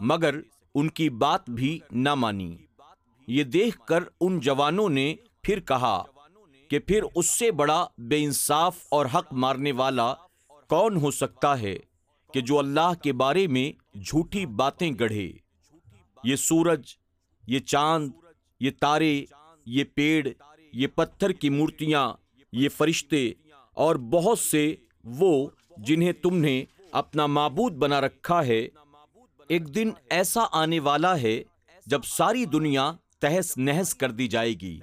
مگر 0.00 0.40
ان 0.74 0.88
کی 0.88 1.10
بات 1.10 1.50
بھی 1.50 1.78
نہ 1.90 2.14
مانی۔ 2.14 2.56
یہ 3.26 3.44
دیکھ 3.44 3.86
کر 3.86 4.04
ان 4.20 4.40
جوانوں 4.40 4.88
نے 4.88 5.14
پھر 5.48 5.60
کہا 5.60 6.02
کہ 6.70 6.78
پھر 6.78 7.02
اس 7.14 7.28
سے 7.30 7.50
بڑا 7.50 7.86
بے 7.98 8.16
انصاف 8.24 8.78
اور 8.88 9.06
حق 9.06 9.32
مارنے 9.32 9.72
والا 9.72 10.12
کون 10.70 10.96
ہو 10.96 11.10
سکتا 11.10 11.60
ہے 11.60 11.74
کہ 12.34 12.40
جو 12.40 12.58
اللہ 12.58 12.92
کے 13.02 13.12
بارے 13.12 13.46
میں 13.46 13.70
جھوٹی 13.98 14.44
باتیں 14.46 14.90
گڑھے؟ 15.00 15.30
یہ 16.24 16.36
سورج، 16.36 16.94
یہ 17.48 17.58
چاند، 17.58 18.10
یہ 18.60 18.70
تارے، 18.80 19.24
یہ 19.66 19.84
پیڑ، 19.94 20.28
یہ 20.72 20.86
پتھر 20.86 21.32
کی 21.32 21.50
مورتیاں، 21.50 22.12
یہ 22.52 22.68
فرشتے 22.68 23.32
اور 23.76 23.96
بہت 23.96 24.38
سے 24.38 24.74
وہ 25.04 25.48
جنہیں 25.76 26.12
تم 26.12 26.36
نے 26.36 26.64
اپنا 26.92 27.26
معبود 27.26 27.72
بنا 27.72 28.00
رکھا 28.00 28.46
ہے، 28.46 28.60
ایک 29.48 29.74
دن 29.74 29.90
ایسا 30.10 30.44
آنے 30.52 30.80
والا 30.80 31.20
ہے 31.20 31.42
جب 31.86 32.04
ساری 32.04 32.44
دنیا 32.44 32.92
تہس 33.20 33.56
نہس 33.58 33.94
کر 33.94 34.10
دی 34.10 34.28
جائے 34.28 34.52
گی۔ 34.52 34.78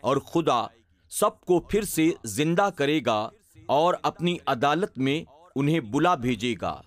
اور 0.00 0.16
خدا 0.16 0.62
سب 1.10 1.40
کو 1.40 1.60
پھر 1.60 1.82
سے 1.82 2.10
زندہ 2.24 2.68
کرے 2.76 3.00
گا 3.06 3.28
اور 3.66 3.94
اپنی 4.02 4.36
عدالت 4.46 4.98
میں 4.98 5.22
انہیں 5.56 5.80
بلا 5.80 6.14
بھیجے 6.14 6.54
گا۔ 6.60 6.80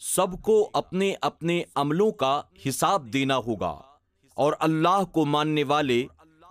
سب 0.00 0.42
کو 0.42 0.70
اپنے 0.72 1.14
اپنے 1.20 1.62
عملوں 1.74 2.10
کا 2.10 2.40
حساب 2.68 3.12
دینا 3.12 3.36
ہوگا 3.36 3.80
اور 4.36 4.52
اللہ 4.60 5.04
کو 5.04 5.24
ماننے 5.24 5.64
والے 5.64 6.04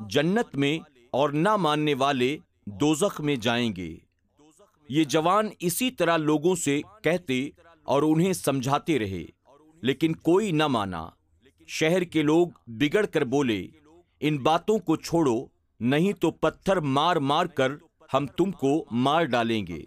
جنت 0.10 0.56
میں 0.56 0.80
اور 1.12 1.30
نہ 1.30 1.56
ماننے 1.56 1.94
والے 1.94 2.38
دوزخ 2.65 3.22
میں 3.22 3.36
جائیں 3.36 3.75
گے۔ 3.75 3.96
یہ 4.89 5.03
جوان 5.03 5.50
اسی 5.60 5.91
طرح 5.91 6.18
لوگوں 6.18 6.56
سے 6.56 6.82
کہتے 7.03 7.50
اور 7.84 8.03
انہیں 8.03 8.34
سمجھاتے 8.34 9.00
رہے، 9.00 9.25
لیکن 9.82 10.13
کوئی 10.13 10.51
نہ 10.51 10.68
مانا۔ 10.68 11.10
شہر 11.68 12.03
کے 12.03 12.22
لوگ 12.22 12.48
بگڑ 12.68 13.06
کر 13.06 13.24
بولے، 13.24 13.68
ان 14.20 14.38
باتوں 14.38 14.77
کو 14.80 14.96
چھوڑو 14.96 15.36
نہیں 15.84 16.14
تو 16.14 16.32
پتھر 16.32 16.78
مار 16.78 17.16
مار 17.16 17.46
کر 17.46 17.72
ہم 18.14 18.28
تم 18.28 18.52
کو 18.52 18.86
مار 18.92 19.24
ڈالیں 19.24 19.68
گے۔ 19.68 19.84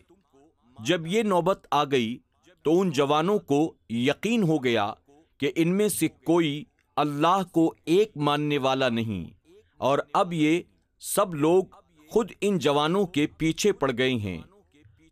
جب 0.80 1.06
یہ 1.06 1.22
نوبت 1.22 1.66
آ 1.70 1.84
گئی 1.84 2.18
تو 2.62 2.80
ان 2.80 2.90
جوانوں 2.90 3.38
کو 3.38 3.74
یقین 3.90 4.42
ہو 4.42 4.64
گیا 4.64 4.92
کہ 5.38 5.52
ان 5.56 5.76
میں 5.76 5.88
سے 5.88 6.08
کوئی 6.08 6.64
اللہ 6.96 7.42
کو 7.52 7.74
ایک 7.84 8.16
ماننے 8.16 8.58
والا 8.58 8.88
نہیں۔ 8.88 9.48
اور 9.76 9.98
اب 10.12 10.32
یہ 10.32 10.60
سب 11.00 11.34
لوگ 11.34 11.64
خود 12.08 12.30
ان 12.40 12.58
جوانوں 12.58 13.06
کے 13.06 13.26
پیچھے 13.26 13.72
پڑ 13.72 13.90
گئے 13.98 14.14
ہیں۔ 14.14 14.38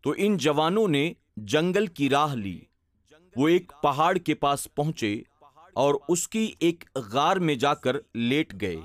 تو 0.03 0.13
ان 0.17 0.37
جوانوں 0.37 0.87
نے 0.87 1.13
جنگل 1.37 1.85
کی 1.85 2.09
راہ 2.09 2.35
لی۔ 2.35 2.59
وہ 3.35 3.47
ایک 3.47 3.71
پہاڑ 3.81 4.17
کے 4.17 4.35
پاس 4.35 4.67
پہنچے 4.75 5.21
اور 5.73 5.95
اس 6.07 6.27
کی 6.27 6.51
ایک 6.59 6.83
غار 6.95 7.37
میں 7.37 7.55
جا 7.55 7.73
کر 7.73 7.95
لیٹ 8.13 8.61
گئے۔ 8.61 8.75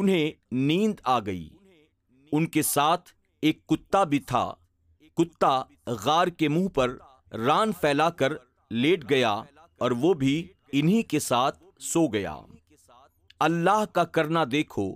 انہیں 0.00 0.30
نیند 0.52 1.00
آ 1.04 1.20
گئی۔ 1.20 1.48
ان 2.32 2.46
کے 2.46 2.62
ساتھ 2.62 3.10
ایک 3.42 3.66
کتا 3.66 4.04
بھی 4.04 4.18
تھا۔ 4.18 4.54
کتا 5.16 5.62
غار 5.86 6.26
کے 6.26 6.48
منہ 6.48 6.68
پر 6.68 6.96
ران 7.32 7.72
پھیلا 7.72 8.10
کر 8.10 8.32
لیٹ 8.70 9.10
گیا 9.10 9.42
اور 9.78 9.90
وہ 9.90 10.14
بھی 10.14 10.48
انہی 10.72 11.02
کے 11.02 11.18
ساتھ 11.18 11.64
سو 11.80 12.06
گیا۔ 12.06 12.36
اللہ 13.40 13.84
کا 13.92 14.04
کرنا 14.04 14.44
دیکھو، 14.52 14.94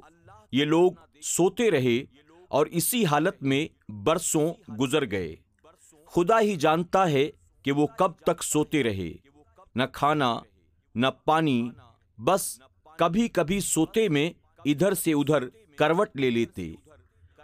یہ 0.53 0.65
لوگ 0.65 0.93
سوتے 1.23 1.71
رہے 1.71 2.05
اور 2.49 2.67
اسی 2.67 3.05
حالت 3.05 3.43
میں 3.43 3.93
برسوں 3.93 4.73
گزر 4.73 5.11
گئے۔ 5.11 5.37
خدا 6.07 6.41
ہی 6.41 6.57
جانتا 6.57 7.11
ہے 7.11 7.31
کہ 7.63 7.73
وہ 7.73 7.87
کب 7.87 8.13
تک 8.13 8.43
سوتے 8.43 8.83
رہے۔ 8.83 9.13
نہ 9.75 9.83
کھانا، 9.93 10.41
نہ 10.95 11.07
پانی، 11.25 11.71
بس 12.19 12.61
کبھی 12.99 13.29
کبھی 13.29 13.61
سوتے 13.61 14.09
میں 14.09 14.31
ادھر 14.65 14.95
سے 14.95 15.13
ادھر 15.13 15.49
کروٹ 15.77 16.17
لے 16.17 16.31
لیتے۔ 16.31 16.75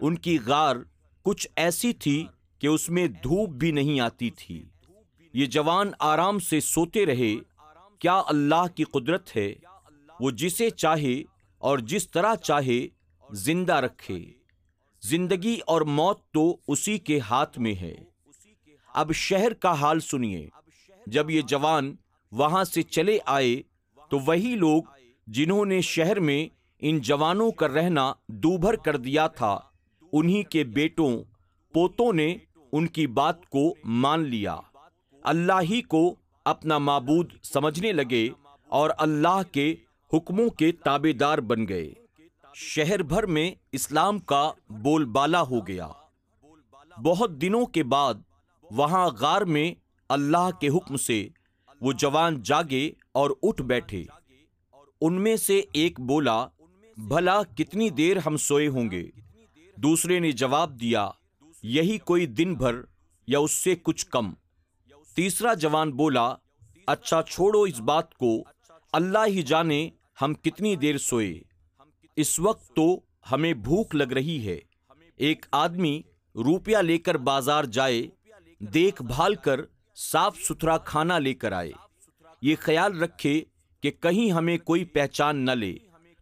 ان 0.00 0.18
کی 0.18 0.38
غار 0.46 0.76
کچھ 1.22 1.48
ایسی 1.56 1.92
تھی 1.92 2.26
کہ 2.58 2.66
اس 2.66 2.90
میں 2.90 3.06
دھوپ 3.06 3.48
بھی 3.48 3.70
نہیں 3.70 4.00
آتی 4.00 4.30
تھی۔ 4.30 4.64
یہ 5.32 5.46
جوان 5.46 5.90
آرام 5.98 6.38
سے 6.38 6.60
سوتے 6.60 7.06
رہے، 7.06 7.34
کیا 7.98 8.22
اللہ 8.26 8.66
کی 8.74 8.84
قدرت 8.84 9.36
ہے؟ 9.36 9.54
وہ 10.20 10.30
جسے 10.30 10.70
چاہے 10.70 11.22
اور 11.58 11.78
جس 11.78 12.10
طرح 12.10 12.34
چاہے 12.34 12.88
زندہ 13.32 13.74
رکھے۔ 13.74 14.32
زندگی 15.02 15.58
اور 15.66 15.80
موت 15.80 16.20
تو 16.32 16.56
اسی 16.68 16.98
کے 16.98 17.20
ہاتھ 17.20 17.58
میں 17.58 17.74
ہے۔ 17.74 17.96
اب 18.94 19.12
شہر 19.12 19.52
کا 19.52 19.72
حال 19.72 20.00
سنیے۔ 20.00 20.48
جب 21.06 21.30
یہ 21.30 21.40
جوان 21.40 21.96
وہاں 22.32 22.64
سے 22.64 22.82
چلے 22.82 23.18
آئے 23.26 23.62
تو 24.10 24.18
وہی 24.18 24.56
لوگ 24.56 24.82
جنہوں 25.26 25.64
نے 25.64 25.80
شہر 25.80 26.20
میں 26.20 26.57
ان 26.80 26.98
جوانوں 26.98 27.50
کا 27.50 27.68
رہنا 27.68 28.12
دوبھر 28.28 28.76
کر 28.76 28.96
دیا 28.96 29.26
تھا۔ 29.26 29.58
انہی 30.12 30.42
کے 30.42 30.64
بیٹوں، 30.64 31.22
پوتوں 31.74 32.12
نے 32.12 32.36
ان 32.72 32.86
کی 32.86 33.06
بات 33.06 33.46
کو 33.46 33.74
مان 33.84 34.20
لیا۔ 34.20 34.56
اللہ 35.22 35.60
ہی 35.70 35.82
کو 35.82 36.14
اپنا 36.44 36.78
معبود 36.78 37.32
سمجھنے 37.42 37.92
لگے 37.92 38.28
اور 38.68 38.90
اللہ 38.98 39.40
کے 39.52 39.74
حکموں 40.12 40.50
کے 40.50 40.72
تابے 40.72 41.12
دار 41.12 41.38
بن 41.38 41.68
گئے۔ 41.68 41.94
شہر 42.54 43.02
بھر 43.02 43.26
میں 43.26 43.50
اسلام 43.72 44.18
کا 44.18 44.52
بول 44.70 45.04
بالا 45.04 45.42
ہو 45.42 45.66
گیا۔ 45.66 45.88
بہت 47.02 47.30
دنوں 47.30 47.66
کے 47.66 47.82
بعد 47.82 48.14
وہاں 48.70 49.08
غار 49.08 49.42
میں 49.42 49.74
اللہ 50.08 50.50
کے 50.60 50.68
حکم 50.68 50.96
سے 50.96 51.28
وہ 51.80 51.92
جوان 51.92 52.42
جاگے 52.42 52.90
اور 53.12 53.30
اٹھ 53.42 53.62
بیٹھے۔ 53.62 54.04
ان 55.00 55.14
میں 55.14 55.36
سے 55.36 55.60
ایک 55.72 56.00
بولا 56.00 56.46
بھلا 56.98 57.42
کتنی 57.42 57.90
دیر 57.90 58.16
ہم 58.26 58.36
سوئے 58.36 58.68
ہوں 58.68 58.90
گے؟ 58.90 59.10
دوسرے 59.76 60.18
نے 60.18 60.32
جواب 60.32 60.80
دیا، 60.80 61.10
یہی 61.62 61.98
کوئی 61.98 62.26
دن 62.26 62.54
بھر 62.54 62.74
یا 63.26 63.38
اس 63.38 63.52
سے 63.52 63.74
کچھ 63.82 64.06
کم۔ 64.06 64.32
تیسرا 65.14 65.54
جوان 65.54 65.92
بولا 65.92 66.34
اچھا 66.86 67.22
چھوڑو 67.22 67.62
اس 67.62 67.80
بات 67.80 68.14
کو، 68.14 68.44
اللہ 68.92 69.18
ہی 69.26 69.42
جانے 69.42 69.90
ہم 70.22 70.34
کتنی 70.34 70.76
دیر 70.76 70.98
سوئے۔ 70.98 71.40
اس 72.16 72.40
وقت 72.40 72.76
تو 72.76 73.00
ہمیں 73.32 73.54
بھوک 73.54 73.94
لگ 73.94 74.12
رہی 74.12 74.46
ہے۔ 74.46 74.58
ایک 75.16 75.46
آدمی 75.52 76.02
روپیہ 76.34 76.78
لے 76.78 76.98
کر 76.98 77.14
بازار 77.14 77.64
جائے، 77.64 78.06
دیکھ 78.58 79.02
بھال 79.02 79.34
کر 79.34 79.60
صاف 79.96 80.38
ستھرا 80.38 80.78
کھانا 80.78 81.18
لے 81.18 81.34
کر 81.34 81.52
آئے۔ 81.52 81.70
یہ 82.42 82.56
خیال 82.58 83.02
رکھے 83.02 83.42
کہ 83.80 83.90
کہیں 83.90 84.32
ہمیں 84.32 84.58
کوئی 84.58 84.84
پہچان 84.84 85.44
نہ 85.44 85.50
لے۔ 85.50 85.76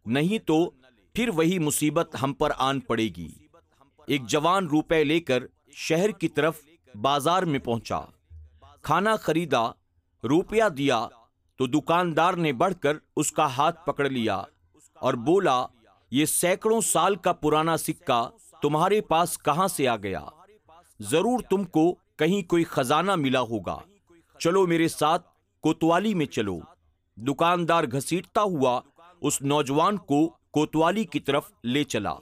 نہیں 0.06 0.38
تو 0.38 0.70
پھر 1.14 1.28
وہی 1.28 1.58
مصیبت 1.58 2.16
ہم 2.22 2.32
پر 2.32 2.50
آن 2.58 2.80
پڑے 2.80 3.08
گی۔ 3.16 3.28
ایک 4.06 4.26
جوان 4.26 4.66
روپے 4.66 5.04
لے 5.04 5.20
کر 5.20 5.44
شہر 5.72 6.10
کی 6.10 6.28
طرف 6.28 6.60
بازار 6.94 7.42
میں 7.42 7.58
پہنچا۔ 7.58 8.00
کھانا 8.82 9.16
خریدا، 9.16 9.70
روپیہ 10.24 10.64
دیا 10.76 11.08
تو 11.56 11.66
دکاندار 11.66 12.34
نے 12.34 12.52
بڑھ 12.52 12.74
کر 12.82 12.92
اس 13.16 13.32
کا 13.32 13.56
ہاتھ 13.56 13.86
پکڑ 13.86 14.08
لیا 14.08 14.42
اور 14.94 15.14
بولا، 15.14 15.66
یہ 16.10 16.24
سینکڑوں 16.24 16.80
سال 16.80 17.14
کا 17.14 17.32
پرانا 17.32 17.76
سکہ 17.76 18.30
تمہارے 18.62 19.00
پاس 19.00 19.38
کہاں 19.38 19.68
سے 19.68 19.88
آ 19.88 19.96
گیا؟ 19.96 20.20
ضرور 21.00 21.40
تم 21.50 21.64
کو 21.64 21.94
کہیں 22.16 22.48
کوئی 22.48 22.64
خزانہ 22.64 23.14
ملا 23.14 23.40
ہوگا۔ 23.40 23.78
چلو 24.38 24.66
میرے 24.66 24.88
ساتھ 24.88 25.28
کوتوالی 25.60 26.14
میں 26.14 26.26
چلو۔ 26.26 26.58
دکاندار 27.16 27.84
گھسیٹتا 27.92 28.42
ہوا 28.42 28.80
اس 29.20 29.42
نوجوان 29.42 29.96
کو 29.96 30.28
کوتوالی 30.50 31.04
کی 31.04 31.20
طرف 31.20 31.52
لے 31.64 31.84
چلا۔ 31.84 32.14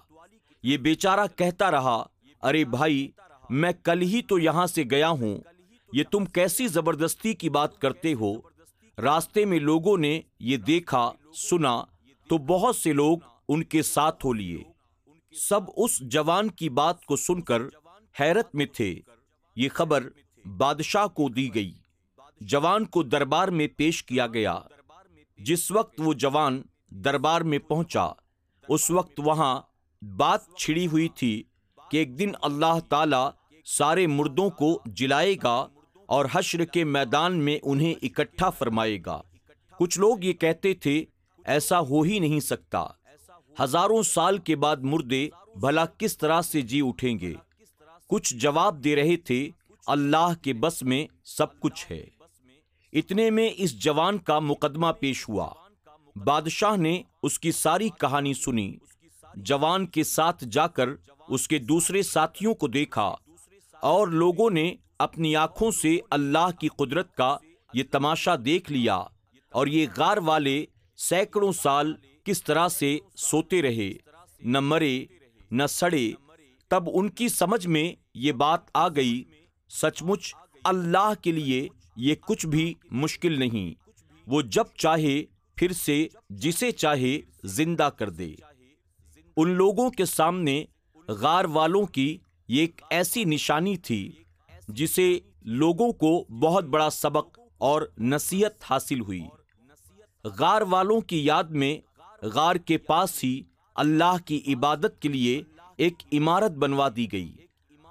یہ 0.63 0.77
بیچارہ 0.77 1.27
کہتا 1.37 1.71
رہا، 1.71 2.05
ارے 2.43 2.65
بھائی، 2.65 3.11
میں 3.51 3.73
کل 3.83 4.03
ہی 4.03 4.23
تو 4.23 4.39
یہاں 4.39 4.67
سے 4.67 4.85
گیا 4.91 5.09
ہوں۔ 5.09 5.39
یہ 5.93 6.05
تم 6.11 6.25
کیسی 6.25 6.67
زبردستی 6.67 7.33
کی 7.33 7.51
بات 7.51 7.79
کرتے 7.79 8.15
ہو؟ 8.15 8.33
راستے 8.99 9.45
میں 9.45 9.59
لوگوں 9.59 9.99
نے 9.99 10.21
یہ 10.41 10.57
دیکھا، 10.57 11.13
سنا، 11.35 11.85
تو 12.29 12.39
بہت 12.39 12.77
سے 12.77 12.93
لوگ 12.93 13.19
ان 13.49 13.65
کے 13.65 13.83
ساتھ 13.83 14.27
ہو 14.27 14.33
لیے۔ 14.33 14.65
سب 15.49 15.61
اس 15.77 15.99
جوان 16.01 16.51
کی 16.51 16.69
بات 16.69 17.05
کو 17.05 17.17
سن 17.17 17.41
کر 17.41 17.63
حیرت 18.21 18.55
میں 18.55 18.67
تھے۔ 18.67 19.01
یہ 19.57 19.69
خبر 19.73 20.09
بادشاہ 20.57 21.07
کو 21.07 21.29
دی 21.29 21.55
گئی۔ 21.55 21.75
جوان 22.41 22.85
کو 22.85 23.03
دربار 23.03 23.49
میں 23.49 23.69
پیش 23.77 24.05
کیا 24.05 24.27
گیا۔ 24.27 24.59
جس 25.39 25.71
وقت 25.71 26.01
وہ 26.05 26.15
جوان 26.15 26.63
دربار 26.95 27.41
میں 27.41 27.59
پہنچا۔ 27.59 28.07
اس 28.69 28.91
وقت 28.91 29.21
وہاں 29.25 29.63
بات 30.17 30.41
چھڑی 30.57 30.87
ہوئی 30.87 31.09
تھی 31.09 31.43
کہ 31.91 31.97
ایک 31.97 32.19
دن 32.19 32.33
اللہ 32.43 32.79
تعالی 32.89 33.17
سارے 33.65 34.07
مردوں 34.07 34.51
کو 34.51 34.83
جلائے 34.87 35.35
گا 35.43 35.67
اور 36.07 36.25
حشر 36.33 36.65
کے 36.65 36.85
میدان 36.85 37.39
میں 37.39 37.59
انہیں 37.63 37.95
اکٹھا 38.03 38.51
فرمائے 38.51 38.99
گا۔ 39.07 39.23
کچھ 39.79 39.99
لوگ 39.99 40.19
یہ 40.21 40.33
کہتے 40.33 40.75
تھے، 40.75 41.05
ایسا 41.45 41.81
ہو 41.81 42.03
ہی 42.03 42.19
نہیں 42.19 42.41
سکتا۔ 42.41 42.87
ہزاروں 43.61 44.03
سال 44.03 44.39
کے 44.39 44.57
بعد 44.57 44.77
مردے 44.77 45.29
بھلا 45.57 45.85
کس 45.87 46.19
طرح 46.19 46.41
سے 46.41 46.61
جی 46.61 46.81
اٹھیں 46.85 47.19
گے؟ 47.19 47.35
کچھ 48.09 48.37
جواب 48.37 48.85
دے 48.85 48.97
رہے 48.97 49.17
تھے، 49.17 49.51
اللہ 49.87 50.33
کے 50.43 50.53
بس 50.53 50.83
میں 50.83 51.07
سب 51.25 51.61
کچھ 51.61 51.93
ہے۔ 51.93 52.05
اتنے 52.93 53.31
میں 53.31 53.49
اس 53.57 53.73
جوان 53.79 54.19
کا 54.19 54.39
مقدمہ 54.39 54.87
پیش 55.01 55.29
ہوا۔ 55.29 55.64
بادشاہ 56.17 56.77
نے 56.77 57.03
اس 57.23 57.39
کی 57.39 57.53
ساری 57.53 57.89
کہانی 57.89 58.35
سنی۔ 58.35 58.77
جوان 59.35 59.87
کے 59.87 60.05
ساتھ 60.05 60.45
جا 60.45 60.67
کر 60.67 60.89
اس 61.29 61.49
کے 61.49 61.59
دوسرے 61.59 62.03
ساتھیوں 62.03 62.55
کو 62.55 62.69
دیکھا۔ 62.69 63.15
اور 63.83 64.09
لوگوں 64.09 64.51
نے 64.51 64.75
اپنی 64.99 65.37
آنکھوں 65.37 65.71
سے 65.71 65.99
اللہ 66.11 66.51
کی 66.61 66.69
قدرت 66.69 67.17
کا 67.17 67.37
یہ 67.75 67.83
تماشا 67.91 68.35
دیکھ 68.45 68.73
لیا۔ 68.73 68.97
اور 69.53 69.67
یہ 69.67 69.87
غار 69.97 70.17
والے 70.17 70.65
سینکڑوں 70.97 71.53
سال 71.53 71.95
کس 72.25 72.43
طرح 72.43 72.69
سے 72.69 72.99
سوتے 73.17 73.63
رہے۔ 73.63 73.93
نہ 74.41 74.61
مرے، 74.61 75.05
نہ 75.51 75.63
سڑے۔ 75.69 76.13
تب 76.69 76.83
ان 76.95 77.09
کی 77.11 77.29
سمجھ 77.29 77.67
میں 77.67 77.93
یہ 78.15 78.33
بات 78.33 78.61
آ 78.75 78.89
گئی۔ 78.89 79.25
سچ 79.69 80.03
مچ 80.03 80.35
اللہ 80.65 81.13
کے 81.23 81.33
لیے 81.33 81.69
یہ 81.97 82.15
کچھ 82.21 82.47
بھی 82.47 82.75
مشکل 82.91 83.39
نہیں۔ 83.39 83.75
وہ 84.27 84.43
جب 84.43 84.65
چاہے 84.77 85.25
پھر 85.57 85.73
سے 85.73 86.09
جسے 86.31 86.73
چاہے 86.73 87.21
زندہ 87.45 87.89
کر 87.99 88.11
دے۔ 88.11 88.35
ان 89.37 89.51
لوگوں 89.51 89.91
کے 89.91 90.05
سامنے 90.05 90.65
غار 91.09 91.45
والوں 91.45 91.87
کی 91.87 92.19
یہ 92.49 92.61
ایک 92.61 92.81
ایسی 92.91 93.25
نشانی 93.25 93.77
تھی 93.77 94.13
جسے 94.69 95.19
لوگوں 95.43 95.93
کو 95.93 96.25
بہت 96.25 96.65
بڑا 96.65 96.91
سبق 96.91 97.39
اور 97.59 97.83
نصیحت 97.99 98.65
حاصل 98.71 99.01
ہوئی۔ 99.01 99.23
غار 100.25 100.63
والوں 100.63 101.01
کی 101.01 101.25
یاد 101.25 101.45
میں 101.45 101.79
غار 102.23 102.57
کے 102.57 102.79
پاس 102.79 103.25
ہی 103.25 103.43
اللہ 103.75 104.17
کی 104.25 104.43
عبادت 104.47 105.01
کے 105.01 105.09
لیے 105.09 105.43
ایک 105.77 105.95
عمارت 106.13 106.51
بنوا 106.51 106.89
دی 106.97 107.13
گئی 107.13 107.37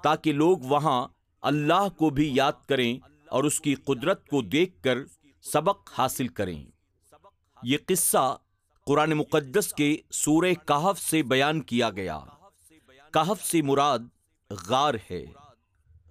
تاکہ 0.02 0.32
لوگ 0.32 0.58
وہاں 0.58 1.08
اللہ 1.42 1.88
کو 1.96 2.10
بھی 2.10 2.30
یاد 2.34 2.52
کریں 2.68 2.98
اور 3.28 3.44
اس 3.44 3.60
کی 3.60 3.74
قدرت 3.74 4.28
کو 4.28 4.42
دیکھ 4.42 4.82
کر 4.82 4.98
سبق 5.42 5.90
حاصل 5.98 6.28
کریں۔ 6.28 6.64
یہ 7.64 7.78
قصہ 7.86 8.36
قرآن 8.86 9.10
مقدس 9.10 9.72
کے 9.72 9.96
سورہ 10.10 10.54
کہف 10.66 11.02
سے 11.02 11.22
بیان 11.22 11.60
کیا 11.60 11.90
گیا۔ 11.90 12.20
کہف 13.12 13.44
سے 13.44 13.62
مراد 13.62 13.98
غار 14.68 14.94
ہے۔ 15.10 15.24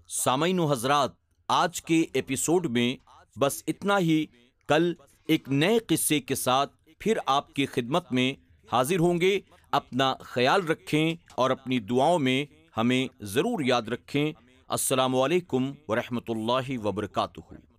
سامعین 0.07 0.59
و 0.59 0.71
حضرات، 0.71 1.11
آج 1.47 1.81
کے 1.81 2.05
ایپیسوڈ 2.13 2.65
میں 2.65 2.95
بس 3.39 3.63
اتنا 3.67 3.99
ہی۔ 3.99 4.25
کل 4.67 4.93
ایک 5.27 5.49
نئے 5.49 5.79
قصے 5.79 6.19
کے 6.19 6.35
ساتھ 6.35 6.75
پھر 6.99 7.17
آپ 7.25 7.53
کی 7.53 7.65
خدمت 7.65 8.11
میں 8.11 8.33
حاضر 8.71 8.99
ہوں 8.99 9.21
گے۔ 9.21 9.39
اپنا 9.71 10.15
خیال 10.19 10.67
رکھیں 10.67 11.15
اور 11.35 11.49
اپنی 11.49 11.79
دعاؤں 11.79 12.19
میں 12.19 12.45
ہمیں 12.77 13.23
ضرور 13.23 13.63
یاد 13.63 13.81
رکھیں۔ 13.81 14.33
السلام 14.67 15.15
علیکم 15.15 15.71
ورحمۃ 15.87 16.29
اللہ 16.29 16.77
وبرکاتہ۔ 16.83 17.72